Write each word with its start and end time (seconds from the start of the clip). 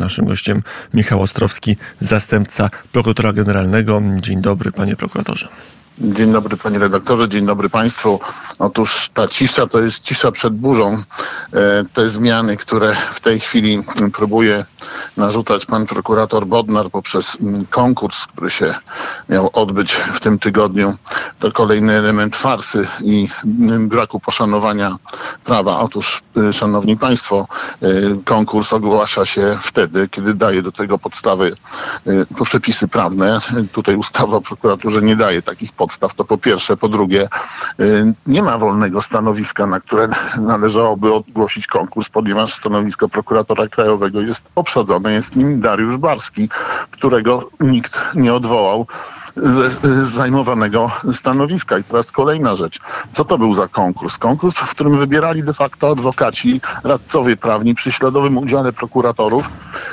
Naszym 0.00 0.24
gościem 0.24 0.62
Michał 0.94 1.22
Ostrowski, 1.22 1.76
zastępca 2.00 2.70
prokuratora 2.92 3.32
generalnego. 3.32 4.02
Dzień 4.20 4.40
dobry, 4.40 4.72
panie 4.72 4.96
prokuratorze. 4.96 5.48
Dzień 6.00 6.32
dobry 6.32 6.56
panie 6.56 6.78
redaktorze, 6.78 7.28
dzień 7.28 7.46
dobry 7.46 7.68
państwu. 7.68 8.20
Otóż 8.58 9.10
ta 9.14 9.28
cisza 9.28 9.66
to 9.66 9.80
jest 9.80 10.04
cisza 10.04 10.32
przed 10.32 10.54
burzą. 10.54 10.92
E, 10.92 11.84
te 11.92 12.08
zmiany, 12.08 12.56
które 12.56 12.96
w 13.12 13.20
tej 13.20 13.40
chwili 13.40 13.82
próbuje 14.12 14.64
narzucać 15.16 15.66
pan 15.66 15.86
prokurator 15.86 16.46
Bodnar 16.46 16.90
poprzez 16.90 17.38
konkurs, 17.70 18.26
który 18.26 18.50
się 18.50 18.74
miał 19.28 19.50
odbyć 19.52 19.92
w 19.92 20.20
tym 20.20 20.38
tygodniu, 20.38 20.94
to 21.40 21.52
kolejny 21.52 21.92
element 21.92 22.36
farsy 22.36 22.88
i 23.04 23.28
mm, 23.44 23.88
braku 23.88 24.20
poszanowania 24.20 24.96
prawa. 25.44 25.78
Otóż, 25.78 26.22
y, 26.36 26.52
szanowni 26.52 26.96
państwo, 26.96 27.48
y, 27.82 28.24
konkurs 28.24 28.72
ogłasza 28.72 29.24
się 29.26 29.56
wtedy, 29.60 30.08
kiedy 30.08 30.34
daje 30.34 30.62
do 30.62 30.72
tego 30.72 30.98
podstawy 30.98 31.54
y, 32.06 32.26
przepisy 32.44 32.88
prawne. 32.88 33.38
Tutaj 33.72 33.96
ustawa 33.96 34.36
o 34.36 34.40
prokuraturze 34.40 35.02
nie 35.02 35.16
daje 35.16 35.42
takich 35.42 35.72
podstaw 35.72 36.14
to 36.14 36.24
po 36.24 36.38
pierwsze. 36.38 36.76
Po 36.76 36.88
drugie, 36.88 37.28
nie 38.26 38.42
ma 38.42 38.58
wolnego 38.58 39.02
stanowiska, 39.02 39.66
na 39.66 39.80
które 39.80 40.08
należałoby 40.40 41.12
ogłosić 41.12 41.66
konkurs, 41.66 42.08
ponieważ 42.08 42.52
stanowisko 42.52 43.08
prokuratora 43.08 43.68
krajowego 43.68 44.20
jest 44.20 44.50
obsadzone. 44.54 45.12
Jest 45.12 45.36
nim 45.36 45.60
Dariusz 45.60 45.96
Barski, 45.96 46.48
którego 46.90 47.50
nikt 47.60 48.00
nie 48.14 48.34
odwołał 48.34 48.86
z, 49.36 49.80
zajmowanego 50.08 50.90
stanowiska. 51.12 51.78
I 51.78 51.84
teraz 51.84 52.12
kolejna 52.12 52.54
rzecz. 52.54 52.78
Co 53.12 53.24
to 53.24 53.38
był 53.38 53.54
za 53.54 53.68
konkurs? 53.68 54.18
Konkurs, 54.18 54.56
w 54.56 54.70
którym 54.70 54.98
wybierali 54.98 55.42
de 55.42 55.54
facto 55.54 55.90
adwokaci, 55.90 56.60
radcowie 56.84 57.36
prawni 57.36 57.74
przy 57.74 57.92
śladowym 57.92 58.38
udziale 58.38 58.72
prokuratorów. 58.72 59.50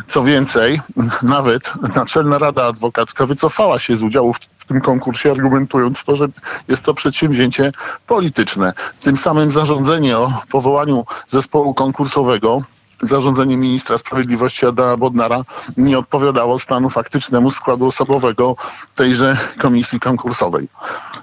Co 0.07 0.23
więcej, 0.23 0.81
nawet 1.21 1.73
Naczelna 1.95 2.37
Rada 2.37 2.65
Adwokacka 2.65 3.25
wycofała 3.25 3.79
się 3.79 3.97
z 3.97 4.03
udziału 4.03 4.33
w, 4.33 4.39
w 4.57 4.65
tym 4.65 4.81
konkursie, 4.81 5.31
argumentując 5.31 6.03
to, 6.03 6.15
że 6.15 6.27
jest 6.67 6.83
to 6.83 6.93
przedsięwzięcie 6.93 7.71
polityczne. 8.07 8.73
Tym 8.99 9.17
samym 9.17 9.51
zarządzenie 9.51 10.17
o 10.17 10.33
powołaniu 10.51 11.05
zespołu 11.27 11.73
konkursowego 11.73 12.61
zarządzenie 13.01 13.57
ministra 13.57 13.97
sprawiedliwości 13.97 14.65
Adama 14.65 14.97
Bodnara 14.97 15.41
nie 15.77 15.99
odpowiadało 15.99 16.59
stanu 16.59 16.89
faktycznemu 16.89 17.51
składu 17.51 17.85
osobowego 17.85 18.55
tejże 18.95 19.37
komisji 19.57 19.99
konkursowej. 19.99 20.67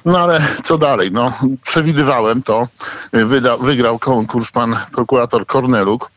No 0.05 0.19
ale 0.19 0.41
co 0.63 0.79
dalej? 0.79 1.11
No, 1.13 1.33
przewidywałem 1.63 2.43
to. 2.43 2.69
Wyda, 3.13 3.57
wygrał 3.57 3.99
konkurs 3.99 4.51
pan 4.51 4.77
prokurator 4.93 5.47
Korneluk 5.47 6.11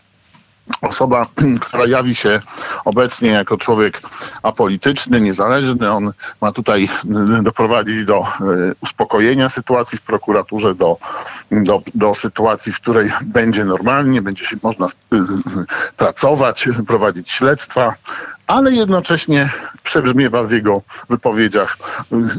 osoba, 0.82 1.28
która 1.66 1.88
jawi 1.88 2.16
się 2.16 2.40
obecnie 2.86 3.30
jako 3.30 3.58
człowiek 3.58 4.02
apolityczny, 4.44 5.22
niezależny. 5.22 5.92
On 5.92 6.12
ma 6.42 6.52
tutaj 6.52 6.84
y, 7.40 7.44
doprowadzić 7.44 8.06
do 8.06 8.22
y, 8.22 8.26
uspokojenia 8.82 9.50
sytuacji 9.50 9.98
w 9.98 10.02
prokuraturze, 10.02 10.76
do, 10.76 10.98
do, 11.52 11.82
do 11.96 12.14
sytuacji, 12.14 12.74
w 12.74 12.82
której 12.82 13.12
będzie 13.26 13.66
normalnie, 13.66 14.22
będzie 14.22 14.46
się 14.46 14.58
można 14.64 14.86
y, 14.86 15.18
pracować, 15.98 16.70
prowadzić 16.88 17.32
śledztwa, 17.32 17.94
ale 18.48 18.72
jednocześnie 18.72 19.50
przebrzmiewa 19.84 20.44
w 20.44 20.52
jego 20.52 20.82
wypowiedziach 21.10 21.78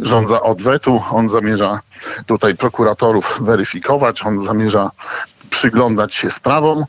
rządza 0.02 0.42
odwetu. 0.42 1.02
On 1.10 1.28
zamierza 1.28 1.80
tutaj 2.26 2.56
prokuratorów 2.56 3.38
weryfikować, 3.40 4.22
on 4.26 4.42
zamierza 4.42 4.90
przyglądać 5.50 6.14
się 6.14 6.30
sprawom, 6.30 6.84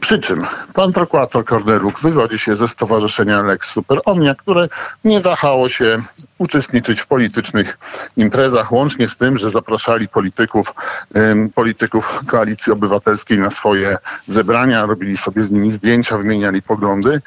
przy 0.00 0.18
czym 0.18 0.46
pan 0.74 0.92
prokurator 0.92 1.44
Korneluk 1.44 2.00
wywodzi 2.00 2.38
się 2.38 2.56
ze 2.56 2.68
stowarzyszenia 2.68 3.42
Lex 3.42 3.70
Super 3.70 4.00
Omnia, 4.04 4.34
które 4.34 4.68
nie 5.04 5.20
wahało 5.20 5.68
się 5.68 5.98
uczestniczyć 6.38 7.00
w 7.00 7.06
politycznych 7.06 7.78
imprezach, 8.16 8.72
łącznie 8.72 9.08
z 9.08 9.16
tym, 9.16 9.38
że 9.38 9.50
zapraszali 9.50 10.08
polityków, 10.08 10.74
polityków 11.54 12.20
Koalicji 12.26 12.72
Obywatelskiej 12.72 13.38
na 13.38 13.50
swoje 13.50 13.98
zebrania, 14.26 14.86
robili 14.86 15.16
sobie 15.16 15.42
z 15.42 15.50
nimi 15.50 15.70
zdjęcia, 15.72 16.18
wymieniali 16.18 16.62
poglądy 16.62 17.20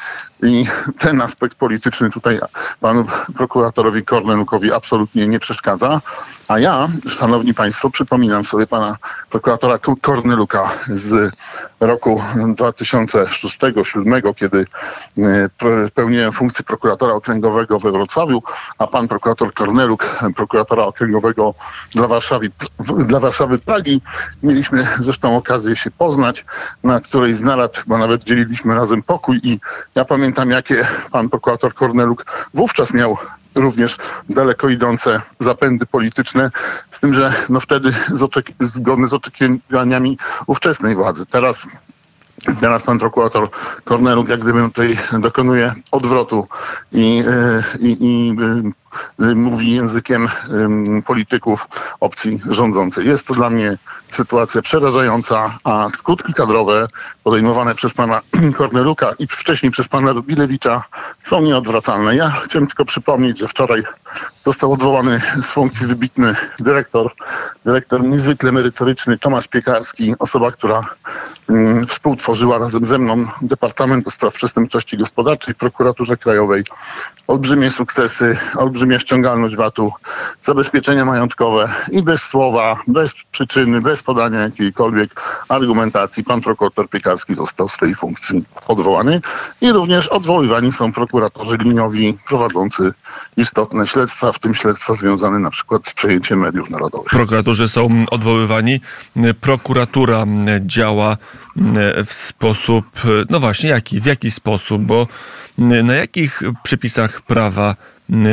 i 0.43 0.65
ten 0.99 1.21
aspekt 1.21 1.55
polityczny 1.55 2.09
tutaj 2.09 2.39
panu 2.79 3.05
prokuratorowi 3.35 4.03
Kornelukowi 4.03 4.73
absolutnie 4.73 5.27
nie 5.27 5.39
przeszkadza. 5.39 6.01
A 6.47 6.59
ja, 6.59 6.87
szanowni 7.07 7.53
państwo, 7.53 7.89
przypominam 7.89 8.43
sobie 8.43 8.67
pana 8.67 8.95
prokuratora 9.29 9.79
Korneluka 10.01 10.71
z 10.87 11.31
roku 11.79 12.21
2006-2007, 12.71 14.35
kiedy 14.35 14.65
e, 15.17 15.49
pełniłem 15.93 16.31
funkcję 16.31 16.65
prokuratora 16.65 17.13
okręgowego 17.13 17.79
we 17.79 17.91
Wrocławiu, 17.91 18.43
a 18.77 18.87
pan 18.87 19.07
prokurator 19.07 19.53
Korneluk, 19.53 20.19
prokuratora 20.35 20.83
okręgowego 20.83 21.53
dla 21.95 22.07
Warszawy, 22.07 22.51
dla 23.07 23.19
Warszawy 23.19 23.59
Pragi. 23.59 24.01
Mieliśmy 24.43 24.87
zresztą 24.99 25.37
okazję 25.37 25.75
się 25.75 25.91
poznać, 25.91 26.45
na 26.83 26.99
której 26.99 27.33
z 27.35 27.41
narad, 27.41 27.83
bo 27.87 27.97
nawet 27.97 28.23
dzieliliśmy 28.23 28.75
razem 28.75 29.03
pokój 29.03 29.39
i 29.43 29.59
ja 29.95 30.05
pamiętam, 30.05 30.49
jakie 30.49 30.87
pan 31.11 31.29
prokurator 31.29 31.73
Korneluk 31.73 32.25
wówczas 32.53 32.93
miał 32.93 33.17
również 33.55 33.97
daleko 34.29 34.69
idące 34.69 35.21
zapędy 35.39 35.85
polityczne, 35.85 36.51
z 36.91 36.99
tym, 36.99 37.13
że 37.13 37.33
no 37.49 37.59
wtedy 37.59 37.91
z 38.11 38.23
zgodne 38.59 39.07
z 39.07 39.13
oczekiwaniami 39.13 40.17
ówczesnej 40.47 40.95
władzy. 40.95 41.25
Teraz 41.25 41.67
Teraz 42.59 42.83
pan 42.83 42.99
prokurator 42.99 43.49
Korneluk 43.83 44.27
jak 44.29 44.39
gdyby 44.41 44.61
tutaj 44.61 44.97
dokonuje 45.19 45.73
odwrotu 45.91 46.47
i, 46.91 47.23
e, 47.27 47.63
i, 47.79 47.97
i 47.99 48.35
mówi 49.19 49.71
językiem 49.71 50.27
polityków 51.05 51.67
opcji 51.99 52.41
rządzącej. 52.49 53.07
Jest 53.07 53.27
to 53.27 53.33
dla 53.33 53.49
mnie 53.49 53.77
sytuacja 54.11 54.61
przerażająca, 54.61 55.59
a 55.63 55.89
skutki 55.89 56.33
kadrowe 56.33 56.87
podejmowane 57.23 57.75
przez 57.75 57.93
pana 57.93 58.21
Korneluka 58.57 59.13
i 59.19 59.27
wcześniej 59.27 59.71
przez 59.71 59.87
pana 59.87 60.13
Bilewicza 60.21 60.83
są 61.23 61.41
nieodwracalne. 61.41 62.15
Ja 62.15 62.29
chciałem 62.29 62.67
tylko 62.67 62.85
przypomnieć, 62.85 63.39
że 63.39 63.47
wczoraj 63.47 63.83
został 64.45 64.71
odwołany 64.71 65.19
z 65.41 65.51
funkcji 65.51 65.87
wybitny 65.87 66.35
dyrektor, 66.59 67.11
dyrektor 67.65 68.03
niezwykle 68.03 68.51
merytoryczny 68.51 69.17
Tomasz 69.17 69.47
Piekarski, 69.47 70.15
osoba, 70.19 70.51
która 70.51 70.81
współtworzyła 71.87 72.57
razem 72.57 72.85
ze 72.85 72.97
mną 72.97 73.23
Departament 73.41 74.05
do 74.05 74.11
Spraw 74.11 74.33
Przestępczości 74.33 74.97
Gospodarczej 74.97 75.53
w 75.53 75.57
Prokuraturze 75.57 76.17
Krajowej. 76.17 76.63
Olbrzymie 77.27 77.71
sukcesy, 77.71 78.37
olbrzymie 78.57 78.82
olbrzymia 78.83 78.99
ściągalność 78.99 79.55
VAT-u, 79.55 79.91
zabezpieczenia 80.41 81.05
majątkowe 81.05 81.69
i 81.91 82.01
bez 82.01 82.21
słowa, 82.21 82.75
bez 82.87 83.13
przyczyny, 83.31 83.81
bez 83.81 84.03
podania 84.03 84.39
jakiejkolwiek 84.39 85.21
argumentacji 85.49 86.23
pan 86.23 86.41
prokurator 86.41 86.89
Piekarski 86.89 87.33
został 87.33 87.69
z 87.69 87.77
tej 87.77 87.95
funkcji 87.95 88.43
odwołany 88.67 89.21
i 89.61 89.71
również 89.71 90.07
odwoływani 90.07 90.71
są 90.71 90.93
prokuratorzy 90.93 91.57
liniowi 91.57 92.17
prowadzący 92.27 92.93
istotne 93.37 93.87
śledztwa, 93.87 94.31
w 94.31 94.39
tym 94.39 94.55
śledztwa 94.55 94.93
związane 94.93 95.39
na 95.39 95.49
przykład 95.49 95.87
z 95.87 95.93
przejęciem 95.93 96.39
mediów 96.39 96.69
narodowych. 96.69 97.09
Prokuratorzy 97.09 97.67
są 97.67 98.05
odwoływani. 98.11 98.81
Prokuratura 99.41 100.25
działa 100.61 101.17
w 102.05 102.13
sposób, 102.13 102.85
no 103.29 103.39
właśnie, 103.39 103.69
jaki? 103.69 104.01
W 104.01 104.05
jaki 104.05 104.31
sposób? 104.31 104.81
Bo 104.81 105.07
na 105.57 105.93
jakich 105.93 106.41
przepisach 106.63 107.21
prawa 107.21 107.75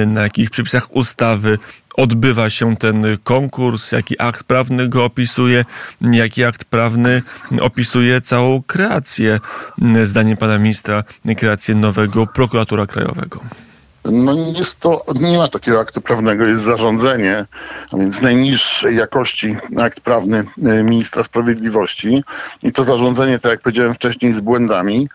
na 0.07 0.23
jakich 0.23 0.51
przepisach 0.51 0.97
ustawy 0.97 1.59
odbywa 1.95 2.51
się 2.51 2.77
ten 2.77 3.05
konkurs, 3.25 3.93
jaki 3.93 4.21
akt 4.21 4.45
prawny 4.45 4.89
go 4.89 5.05
opisuje, 5.05 5.65
jaki 6.01 6.45
akt 6.45 6.65
prawny 6.65 7.23
opisuje 7.61 8.21
całą 8.21 8.63
kreację, 8.63 9.41
zdaniem 10.05 10.37
pana 10.37 10.59
ministra, 10.59 11.05
kreację 11.37 11.75
nowego 11.75 12.27
prokuratora 12.27 12.87
krajowego. 12.87 13.41
No 14.05 14.34
jest 14.59 14.81
to, 14.81 15.05
nie 15.21 15.39
ma 15.39 15.49
takiego 15.49 15.81
aktu 15.81 16.01
prawnego, 16.01 16.47
jest 16.47 16.63
zarządzenie, 16.63 17.47
a 17.93 17.97
więc 17.97 18.21
najniższej 18.21 18.97
jakości 18.97 19.57
akt 19.78 20.01
prawny 20.01 20.45
e, 20.65 20.83
ministra 20.83 21.23
sprawiedliwości 21.23 22.25
i 22.63 22.73
to 22.73 22.84
zarządzenie, 22.84 23.39
tak 23.39 23.51
jak 23.51 23.61
powiedziałem 23.61 23.95
wcześniej, 23.95 24.33
z 24.33 24.41
błędami 24.41 25.09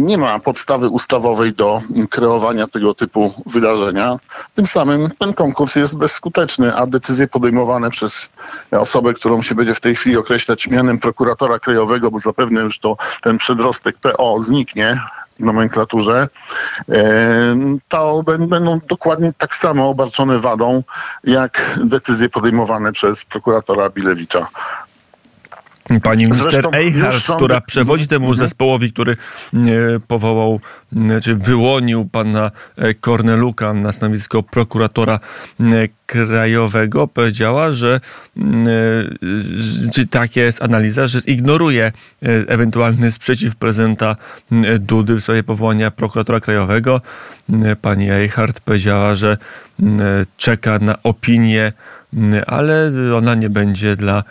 nie 0.00 0.18
ma 0.18 0.38
podstawy 0.38 0.88
ustawowej 0.88 1.52
do 1.52 1.80
kreowania 2.10 2.66
tego 2.66 2.94
typu 2.94 3.34
wydarzenia. 3.46 4.16
Tym 4.54 4.66
samym 4.66 5.08
ten 5.18 5.34
konkurs 5.34 5.76
jest 5.76 5.96
bezskuteczny, 5.96 6.76
a 6.76 6.86
decyzje 6.86 7.28
podejmowane 7.28 7.90
przez 7.90 8.30
osobę, 8.70 9.14
którą 9.14 9.42
się 9.42 9.54
będzie 9.54 9.74
w 9.74 9.80
tej 9.80 9.96
chwili 9.96 10.16
określać 10.16 10.66
mianem 10.66 10.98
prokuratora 10.98 11.58
krajowego, 11.58 12.10
bo 12.10 12.18
zapewne 12.18 12.60
już 12.60 12.78
to 12.78 12.96
ten 13.22 13.38
przedrostek 13.38 13.96
PO 13.98 14.42
zniknie, 14.42 15.00
nomenklaturze, 15.38 16.28
to 17.88 18.22
będą 18.38 18.78
dokładnie 18.88 19.32
tak 19.38 19.54
samo 19.54 19.88
obarczone 19.88 20.38
wadą, 20.38 20.82
jak 21.24 21.80
decyzje 21.84 22.28
podejmowane 22.28 22.92
przez 22.92 23.24
prokuratora 23.24 23.90
Bilewicza. 23.90 24.48
Pani 26.02 26.24
minister 26.24 26.68
Eichhardt, 26.72 27.26
która 27.36 27.60
przewodzi 27.60 28.08
temu 28.08 28.26
mhm. 28.26 28.38
zespołowi, 28.38 28.92
który 28.92 29.16
powołał 30.08 30.60
czy 31.22 31.34
wyłonił 31.34 32.08
pana 32.08 32.50
Korneluka 33.00 33.74
na 33.74 33.92
stanowisko 33.92 34.42
prokuratora 34.42 35.20
krajowego, 36.10 37.08
powiedziała, 37.08 37.72
że 37.72 38.00
czy 39.92 40.06
taka 40.06 40.40
jest 40.40 40.62
analiza, 40.62 41.06
że 41.06 41.18
ignoruje 41.26 41.92
ewentualny 42.46 43.12
sprzeciw 43.12 43.56
prezydenta 43.56 44.16
Dudy 44.78 45.14
w 45.14 45.20
sprawie 45.20 45.42
powołania 45.42 45.90
prokuratora 45.90 46.40
krajowego. 46.40 47.00
Pani 47.82 48.10
Eichhardt 48.10 48.60
powiedziała, 48.60 49.14
że 49.14 49.38
czeka 50.36 50.78
na 50.78 51.02
opinię 51.02 51.72
ale 52.46 52.92
ona 53.16 53.34
nie 53.34 53.50
będzie 53.50 53.96
dla, 53.96 54.24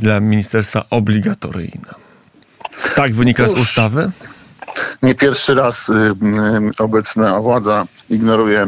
dla 0.00 0.20
ministerstwa 0.20 0.84
obligatoryjna. 0.90 1.94
Tak 2.94 3.14
wynika 3.14 3.48
z 3.48 3.52
ustawy? 3.52 4.10
Nie 5.02 5.14
pierwszy 5.14 5.54
raz 5.54 5.88
y, 5.88 5.92
y, 5.92 6.14
obecna 6.78 7.40
władza 7.40 7.84
ignoruje 8.10 8.66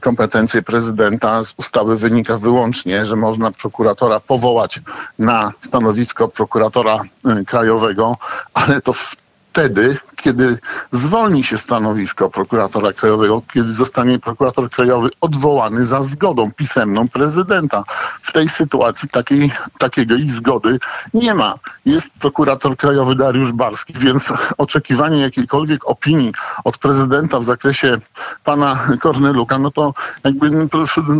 kompetencje 0.00 0.62
prezydenta. 0.62 1.44
Z 1.44 1.54
ustawy 1.56 1.96
wynika 1.96 2.38
wyłącznie, 2.38 3.06
że 3.06 3.16
można 3.16 3.50
prokuratora 3.50 4.20
powołać 4.20 4.80
na 5.18 5.52
stanowisko 5.60 6.28
prokuratora 6.28 7.02
y, 7.40 7.44
krajowego, 7.44 8.16
ale 8.54 8.80
to 8.80 8.92
w 8.92 9.16
wtedy, 9.52 9.98
kiedy 10.16 10.58
zwolni 10.90 11.44
się 11.44 11.58
stanowisko 11.58 12.30
prokuratora 12.30 12.92
krajowego, 12.92 13.42
kiedy 13.52 13.72
zostanie 13.72 14.18
prokurator 14.18 14.70
krajowy 14.70 15.08
odwołany 15.20 15.84
za 15.84 16.02
zgodą 16.02 16.52
pisemną 16.52 17.08
prezydenta. 17.08 17.84
W 18.22 18.32
tej 18.32 18.48
sytuacji 18.48 19.08
takiej, 19.08 19.52
takiego 19.78 20.14
ich 20.14 20.32
zgody 20.32 20.78
nie 21.14 21.34
ma. 21.34 21.54
Jest 21.84 22.10
prokurator 22.20 22.76
krajowy 22.76 23.14
Dariusz 23.14 23.52
Barski, 23.52 23.94
więc 23.96 24.32
oczekiwanie 24.58 25.20
jakiejkolwiek 25.20 25.88
opinii 25.88 26.32
od 26.64 26.78
prezydenta 26.78 27.40
w 27.40 27.44
zakresie 27.44 27.96
pana 28.44 28.78
Korneluka, 29.00 29.58
no 29.58 29.70
to 29.70 29.94
jakby 30.24 30.50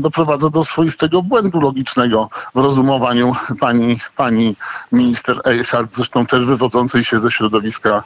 doprowadza 0.00 0.50
do 0.50 0.64
swoistego 0.64 1.22
błędu 1.22 1.60
logicznego 1.60 2.28
w 2.54 2.58
rozumowaniu 2.58 3.32
pani, 3.60 3.96
pani 4.16 4.56
minister 4.92 5.40
Eichhardt, 5.44 5.96
zresztą 5.96 6.26
też 6.26 6.46
wywodzącej 6.46 7.04
się 7.04 7.18
ze 7.18 7.30
środowiska 7.30 8.02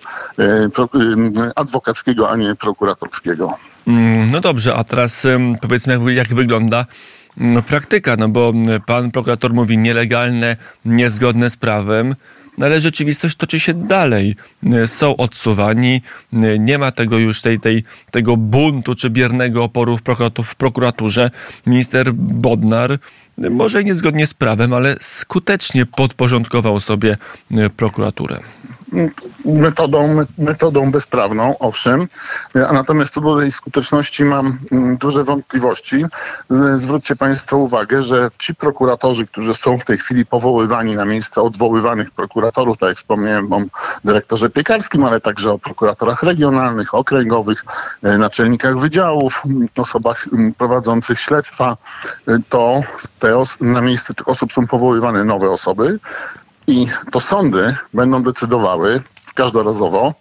adwokackiego, 1.55 2.31
a 2.31 2.37
nie 2.37 2.55
prokuratorskiego. 2.55 3.57
Mm, 3.87 4.31
no 4.31 4.41
dobrze, 4.41 4.75
a 4.75 4.85
teraz 4.85 5.27
powiedzmy, 5.61 6.15
jak 6.15 6.35
wygląda 6.35 6.87
mm, 7.41 7.63
praktyka, 7.63 8.17
no 8.17 8.29
bo 8.29 8.53
mm, 8.55 8.83
pan 8.83 9.11
prokurator 9.11 9.55
mówi 9.55 9.79
nielegalne, 9.79 10.57
niezgodne 10.85 11.51
z 11.51 11.57
prawem, 11.57 12.15
no 12.59 12.67
ale 12.67 12.81
rzeczywistość 12.81 13.37
toczy 13.37 13.61
się 13.61 13.75
dalej. 13.75 14.37
E, 14.73 14.89
są 14.89 15.17
odsuwani, 15.17 16.03
nie 16.59 16.79
ma 16.79 16.93
tego 16.93 17.19
już 17.19 17.43
tej, 17.43 17.61
tej, 17.61 17.85
tego 18.11 18.37
buntu 18.37 18.95
czy 18.95 19.11
biernego 19.11 19.65
oporu 19.65 19.99
w, 19.99 20.03
w 20.45 20.55
prokuraturze. 20.55 21.31
Minister 21.67 22.13
Bodnar 22.15 22.99
może 23.39 23.85
niezgodnie 23.85 24.27
z 24.27 24.35
prawem, 24.35 24.73
ale 24.73 24.97
skutecznie 25.01 25.87
podporządkował 25.87 26.81
sobie 26.81 27.17
prokuraturę 27.77 28.41
metodą, 29.45 30.25
metodą 30.39 30.91
bezprawną, 30.91 31.59
owszem. 31.59 32.09
A 32.69 32.73
natomiast 32.73 33.15
co 33.15 33.21
do 33.21 33.39
tej 33.39 33.53
skuteczności 33.53 34.25
mam 34.25 34.59
mm, 34.73 34.97
duże 34.97 35.25
wątpliwości. 35.25 36.05
Zwróćcie 36.75 37.17
Państwo 37.17 37.57
uwagę, 37.57 38.03
że 38.03 38.31
ci 38.39 38.55
prokuratorzy, 38.55 39.27
którzy 39.27 39.55
są 39.55 39.79
w 39.79 39.85
tej 39.85 39.99
chwili 39.99 40.27
powoływani 40.27 40.97
na 40.97 41.05
miejsce 41.05 41.43
odwoływanych 41.43 42.11
prokuratorów, 42.11 42.79
tak 42.79 42.89
jak 42.89 42.97
wspomniałem 42.97 43.53
o 43.53 43.61
dyrektorze 44.05 44.51
Piekarskim, 44.51 45.05
ale 45.05 45.21
także 45.21 45.53
o 45.53 45.59
prokuratorach 45.59 46.23
regionalnych, 46.23 46.95
okręgowych, 46.95 47.65
e, 48.03 48.19
naczelnikach 48.19 48.79
wydziałów, 48.79 49.43
osobach 49.77 50.29
prowadzących 50.59 51.21
śledztwa, 51.21 51.77
e, 52.29 52.39
to 52.49 52.81
te 53.19 53.43
na 53.61 53.81
miejsce 53.81 54.15
tych 54.15 54.29
osób 54.29 54.53
są 54.53 54.67
powoływane 54.67 55.25
nowe 55.25 55.51
osoby. 55.51 55.99
I 56.67 56.87
to 57.13 57.21
sądy 57.21 57.77
będą 57.95 58.23
decydowały 58.23 59.03
każdorazowo, 59.35 60.15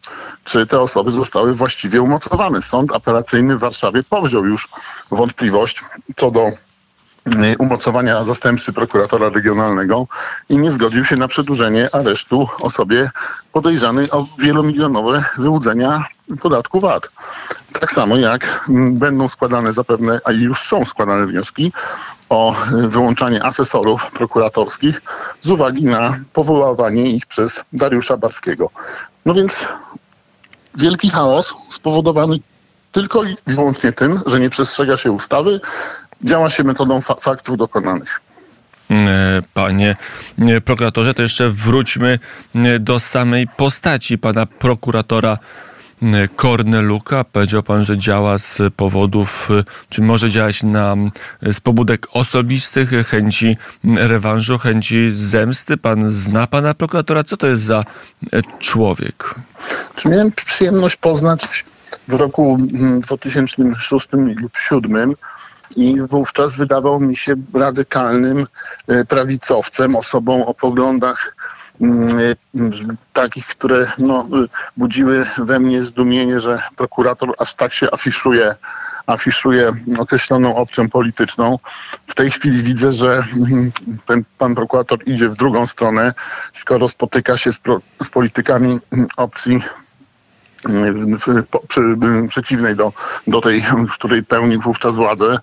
czy 0.43 0.67
te 0.67 0.79
osoby 0.79 1.11
zostały 1.11 1.53
właściwie 1.53 2.01
umocowane. 2.01 2.61
Sąd 2.61 2.91
apelacyjny 2.91 3.57
w 3.57 3.59
Warszawie 3.59 4.03
powziął 4.03 4.45
już 4.45 4.69
wątpliwość 5.11 5.83
co 6.15 6.31
do 6.31 6.47
y, 6.47 7.55
umocowania 7.59 8.23
zastępcy 8.23 8.73
prokuratora 8.73 9.29
regionalnego 9.29 10.07
i 10.49 10.57
nie 10.57 10.71
zgodził 10.71 11.05
się 11.05 11.15
na 11.15 11.27
przedłużenie 11.27 11.95
aresztu 11.95 12.47
osobie 12.59 13.11
podejrzanej 13.51 14.11
o 14.11 14.27
wielomilionowe 14.39 15.25
wyłudzenia 15.37 16.05
podatku 16.41 16.79
VAT. 16.79 17.09
Tak 17.79 17.91
samo 17.91 18.17
jak 18.17 18.65
będą 18.91 19.29
składane 19.29 19.73
zapewne, 19.73 20.19
a 20.23 20.31
już 20.31 20.59
są 20.59 20.85
składane 20.85 21.27
wnioski 21.27 21.71
o 22.29 22.55
wyłączanie 22.71 23.43
asesorów 23.43 24.11
prokuratorskich 24.11 25.01
z 25.41 25.51
uwagi 25.51 25.85
na 25.85 26.19
powoływanie 26.33 27.11
ich 27.11 27.25
przez 27.25 27.61
Dariusza 27.73 28.17
Barskiego. 28.17 28.69
No 29.25 29.33
więc 29.33 29.69
wielki 30.75 31.09
chaos 31.09 31.53
spowodowany 31.69 32.39
tylko 32.91 33.23
i 33.23 33.35
wyłącznie 33.47 33.91
tym, 33.91 34.19
że 34.25 34.39
nie 34.39 34.49
przestrzega 34.49 34.97
się 34.97 35.11
ustawy, 35.11 35.61
działa 36.23 36.49
się 36.49 36.63
metodą 36.63 37.01
fa 37.01 37.15
faktów 37.15 37.57
dokonanych. 37.57 38.21
E, 38.91 39.41
panie 39.53 39.95
e, 40.39 40.61
prokuratorze, 40.61 41.13
to 41.13 41.21
jeszcze 41.21 41.49
wróćmy 41.49 42.19
e, 42.55 42.79
do 42.79 42.99
samej 42.99 43.47
postaci 43.47 44.17
pana 44.17 44.45
prokuratora 44.45 45.37
Korneluka. 46.35 47.23
Powiedział 47.23 47.63
pan, 47.63 47.85
że 47.85 47.97
działa 47.97 48.37
z 48.37 48.61
powodów, 48.75 49.49
czy 49.89 50.01
może 50.01 50.29
działać 50.29 50.63
na, 50.63 50.95
z 51.51 51.59
pobudek 51.59 52.07
osobistych, 52.11 52.89
chęci 53.07 53.57
rewanżu, 53.83 54.57
chęci 54.57 55.11
zemsty. 55.13 55.77
Pan 55.77 56.11
zna 56.11 56.47
pana 56.47 56.73
prokuratora. 56.73 57.23
Co 57.23 57.37
to 57.37 57.47
jest 57.47 57.63
za 57.63 57.83
człowiek? 58.59 59.35
Czy 59.95 60.09
miałem 60.09 60.31
przyjemność 60.31 60.95
poznać 60.95 61.65
w 62.07 62.13
roku 62.13 62.57
2006 63.01 64.07
lub 64.13 64.51
2007 64.51 65.15
i 65.75 66.01
wówczas 66.01 66.55
wydawał 66.55 66.99
mi 66.99 67.15
się 67.15 67.33
radykalnym 67.53 68.47
e, 68.87 69.05
prawicowcem, 69.05 69.95
osobą 69.95 70.45
o 70.45 70.53
poglądach 70.53 71.35
mm, 71.81 72.19
e, 72.19 72.35
takich, 73.13 73.47
które 73.47 73.91
no, 73.97 74.27
budziły 74.77 75.25
we 75.37 75.59
mnie 75.59 75.83
zdumienie, 75.83 76.39
że 76.39 76.61
prokurator 76.75 77.33
aż 77.39 77.55
tak 77.55 77.73
się 77.73 77.91
afiszuje, 77.91 78.55
afiszuje 79.07 79.71
określoną 79.97 80.55
opcją 80.55 80.89
polityczną. 80.89 81.59
W 82.07 82.15
tej 82.15 82.31
chwili 82.31 82.63
widzę, 82.63 82.93
że 82.93 83.23
ten 84.05 84.23
pan 84.37 84.55
prokurator 84.55 84.99
idzie 85.05 85.29
w 85.29 85.35
drugą 85.35 85.67
stronę, 85.67 86.13
skoro 86.53 86.89
spotyka 86.89 87.37
się 87.37 87.51
z, 87.51 87.59
pro, 87.59 87.81
z 88.03 88.09
politykami 88.09 88.79
opcji 89.17 89.61
przeciwnej 92.29 92.75
do, 92.75 92.93
do 93.27 93.41
tej, 93.41 93.63
której 93.93 94.23
pełnił 94.23 94.61
wówczas 94.61 94.95
władzę, 94.95 95.39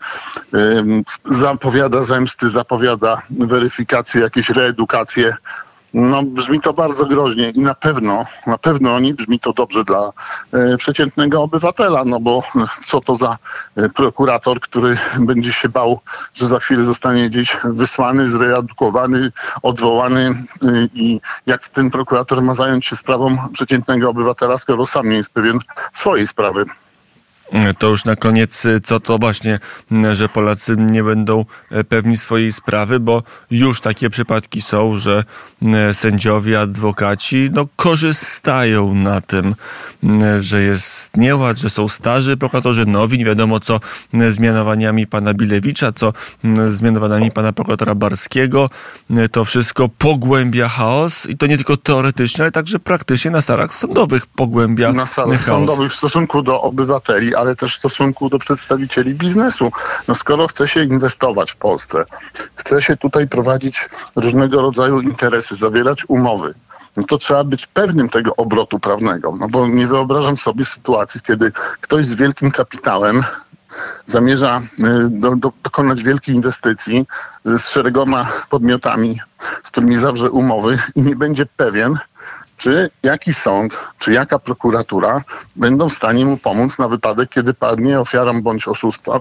zapowiada 1.25 2.03
zemsty, 2.03 2.49
zapowiada 2.49 3.23
weryfikację, 3.31 4.21
jakieś 4.21 4.51
reedukację 4.51 5.37
no, 5.95 6.23
brzmi 6.23 6.61
to 6.61 6.73
bardzo 6.73 7.07
groźnie 7.07 7.51
i 7.51 7.61
na 7.61 7.75
pewno, 7.75 8.25
na 8.47 8.59
pewno 8.59 9.01
nie 9.01 9.15
brzmi 9.15 9.41
to 9.41 9.53
dobrze 9.53 9.85
dla 9.85 10.13
e, 10.53 10.77
przeciętnego 10.77 11.43
obywatela, 11.43 12.05
no 12.05 12.21
bo 12.21 12.43
co 12.87 13.01
to 13.01 13.17
za 13.17 13.39
e, 13.77 13.89
prokurator, 13.89 14.61
który 14.61 14.97
będzie 15.29 15.53
się 15.53 15.69
bał, 15.69 16.01
że 16.35 16.47
za 16.47 16.59
chwilę 16.59 16.85
zostanie 16.85 17.29
gdzieś 17.29 17.57
wysłany, 17.65 18.29
zreedukowany, 18.29 19.33
odwołany 19.63 20.27
e, 20.27 20.35
i 20.95 21.21
jak 21.47 21.69
ten 21.69 21.91
prokurator 21.91 22.43
ma 22.43 22.55
zająć 22.55 22.87
się 22.87 22.97
sprawą 22.97 23.37
przeciętnego 23.53 24.11
obywatela, 24.11 24.59
skoro 24.59 24.87
sam 24.87 25.09
nie 25.09 25.17
jest 25.17 25.33
pewien 25.33 25.59
swojej 25.93 26.27
sprawy. 26.27 26.65
To 27.79 27.89
już 27.89 28.05
na 28.05 28.17
koniec, 28.17 28.67
co 28.85 29.01
to 29.01 29.19
właśnie, 29.19 29.59
że 30.13 30.29
Polacy 30.29 30.77
nie 30.79 31.05
będą 31.05 31.45
e, 31.71 31.85
pewni 31.85 32.17
swojej 32.17 32.53
sprawy, 32.53 33.01
bo 33.01 33.23
już 33.51 33.81
takie 33.81 34.11
przypadki 34.11 34.63
są, 34.63 34.99
że 34.99 35.25
sędziowie, 35.93 36.61
adwokaci 36.61 37.51
no, 37.53 37.67
korzystają 37.77 38.95
na 38.95 39.21
tym, 39.21 39.55
że 40.41 40.63
jest 40.63 41.17
nieład, 41.17 41.59
że 41.59 41.71
są 41.71 41.89
starzy 41.89 42.37
prokuratorzy, 42.37 42.87
nowi, 42.87 43.19
nie 43.19 43.25
wiadomo 43.25 43.61
co 43.61 43.81
z 44.31 44.39
mianowaniami 44.39 45.07
pana 45.07 45.35
Bilewicza, 45.35 45.93
co 45.93 46.13
z 46.69 46.83
mianowaniami 46.83 47.31
pana 47.31 47.53
prokuratora 47.53 47.95
Barskiego. 47.95 48.71
To 49.33 49.45
wszystko 49.45 49.89
pogłębia 49.99 50.69
chaos 50.69 51.27
i 51.27 51.37
to 51.37 51.47
nie 51.47 51.57
tylko 51.57 51.77
teoretycznie, 51.77 52.45
ale 52.45 52.53
także 52.53 52.79
praktycznie 52.79 53.31
na 53.31 53.43
salach 53.43 53.75
sądowych 53.75 54.27
pogłębia 54.27 54.93
Na 54.93 55.07
salach 55.07 55.39
chaos. 55.41 55.47
sądowych 55.47 55.93
w 55.93 55.97
stosunku 55.97 56.43
do 56.43 56.63
obywateli, 56.63 57.35
ale 57.41 57.57
też 57.57 57.75
w 57.75 57.79
stosunku 57.79 58.29
do 58.29 58.39
przedstawicieli 58.39 59.15
biznesu. 59.15 59.73
No 60.09 60.15
skoro 60.15 60.47
chce 60.47 60.69
się 60.69 60.85
inwestować 60.85 61.51
w 61.53 61.57
Polsce, 61.57 62.05
chce 62.55 62.83
się 62.83 62.97
tutaj 62.97 63.29
prowadzić 63.29 63.89
różnego 64.17 64.63
rodzaju 64.63 65.01
interesy, 65.01 65.57
zawierać 65.57 66.05
umowy, 66.09 66.55
no 66.97 67.03
to 67.09 67.19
trzeba 67.19 67.45
być 67.45 67.67
pewnym 67.67 68.09
tego 68.09 68.37
obrotu 68.37 68.79
prawnego. 68.79 69.37
No 69.41 69.49
bo 69.49 69.69
nie 69.69 69.87
wyobrażam 69.87 70.37
sobie 70.37 70.65
sytuacji, 70.65 71.21
kiedy 71.21 71.53
ktoś 71.81 72.05
z 72.05 72.15
wielkim 72.15 72.51
kapitałem 72.51 73.23
zamierza 74.07 74.61
y, 74.61 75.11
do, 75.11 75.37
do, 75.37 75.53
dokonać 75.63 76.03
wielkiej 76.03 76.35
inwestycji 76.35 77.07
y, 77.47 77.59
z 77.59 77.69
szeregoma 77.69 78.29
podmiotami, 78.51 79.21
z 79.63 79.71
którymi 79.71 79.97
zawrze 79.97 80.31
umowy 80.31 80.79
i 80.95 81.03
nie 81.03 81.17
będzie 81.17 81.47
pewien, 81.47 81.99
czy 82.61 82.91
jaki 83.03 83.35
sąd, 83.35 83.79
czy 83.99 84.13
jaka 84.13 84.39
prokuratura 84.39 85.23
będą 85.57 85.89
w 85.89 85.93
stanie 85.93 86.27
mu 86.27 86.37
pomóc 86.37 86.79
na 86.79 86.89
wypadek, 86.89 87.29
kiedy 87.29 87.55
padnie 87.55 88.01
ofiarą 88.01 88.43
bądź 88.43 88.69
oszustwa, 88.69 89.21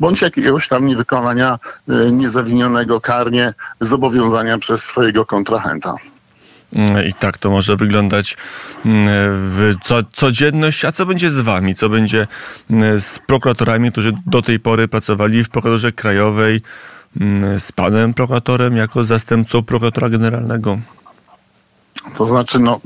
bądź 0.00 0.22
jakiegoś 0.22 0.68
tam 0.68 0.86
niewykonania 0.86 1.58
y, 1.88 2.12
niezawinionego 2.12 3.00
karnie 3.00 3.54
zobowiązania 3.80 4.58
przez 4.58 4.84
swojego 4.84 5.26
kontrahenta. 5.26 5.94
Mm, 6.72 7.06
I 7.06 7.12
tak 7.12 7.38
to 7.38 7.50
może 7.50 7.76
wyglądać 7.76 8.36
mm, 8.86 9.06
w 9.30 9.74
co, 9.82 9.96
codzienność. 10.12 10.84
A 10.84 10.92
co 10.92 11.06
będzie 11.06 11.30
z 11.30 11.40
wami? 11.40 11.74
Co 11.74 11.88
będzie 11.88 12.26
mm, 12.70 13.00
z 13.00 13.18
prokuratorami, 13.18 13.92
którzy 13.92 14.12
do 14.26 14.42
tej 14.42 14.60
pory 14.60 14.88
pracowali 14.88 15.44
w 15.44 15.48
prokuraturze 15.48 15.92
krajowej, 15.92 16.62
z 17.58 17.72
panem 17.72 18.14
prokuratorem 18.14 18.76
jako 18.76 19.04
zastępcą 19.04 19.62
prokuratora 19.62 20.08
generalnego? 20.08 20.78
To 22.16 22.26
znaczy, 22.26 22.58
no, 22.58 22.80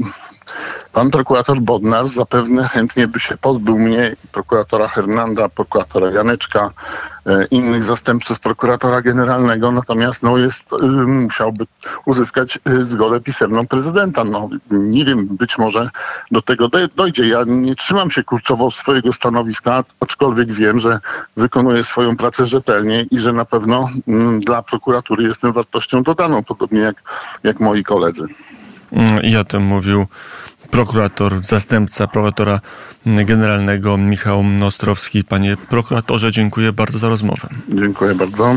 pan 0.93 1.11
prokurator 1.11 1.61
Bodnar 1.61 2.09
zapewne 2.09 2.69
chętnie 2.69 3.09
by 3.09 3.21
się 3.21 3.37
pozbył 3.37 3.79
mnie, 3.79 4.17
prokuratora 4.33 4.89
Hernanda, 4.89 5.49
prokuratora 5.49 6.11
Janeczka, 6.11 6.71
e, 7.27 7.45
innych 7.51 7.85
zastępców 7.85 8.41
prokuratora 8.41 9.03
generalnego, 9.03 9.73
natomiast 9.73 10.23
no, 10.23 10.39
jest, 10.39 10.73
e, 10.73 10.87
musiałby 11.07 11.67
uzyskać 12.05 12.59
e, 12.65 12.85
zgodę 12.85 13.21
pisemną 13.21 13.67
prezydenta. 13.67 14.25
No, 14.25 14.49
nie 14.71 15.05
wiem, 15.05 15.27
być 15.27 15.59
może 15.59 15.91
do 16.31 16.43
tego 16.43 16.69
dojdzie. 16.97 17.29
Ja 17.29 17.45
nie 17.47 17.75
trzymam 17.75 18.11
się 18.11 18.25
kurczowo 18.25 18.71
swojego 18.71 19.13
stanowiska, 19.13 19.85
aczkolwiek 20.01 20.53
wiem, 20.53 20.81
że 20.81 21.01
wykonuję 21.37 21.85
swoją 21.85 22.17
pracę 22.17 22.47
rzetelnie 22.47 23.07
i 23.11 23.19
że 23.19 23.33
na 23.33 23.45
pewno 23.45 23.89
mm, 24.09 24.41
dla 24.41 24.63
prokuratury 24.63 25.25
jestem 25.25 25.53
wartością 25.53 26.03
dodaną, 26.03 26.45
podobnie 26.45 26.81
jak, 26.81 27.03
jak 27.45 27.61
moi 27.61 27.85
koledzy. 27.85 28.25
I 29.23 29.37
o 29.37 29.45
tym 29.45 29.63
mówił 29.63 30.07
prokurator, 30.71 31.41
zastępca 31.41 32.07
prokuratora 32.07 32.61
generalnego 33.07 33.97
Michał 33.97 34.43
Nostrowski. 34.43 35.25
Panie 35.25 35.57
prokuratorze, 35.71 36.33
dziękuję 36.33 36.73
bardzo 36.73 36.99
za 36.99 37.09
rozmowę. 37.09 37.49
Dziękuję 37.69 38.15
bardzo. 38.15 38.55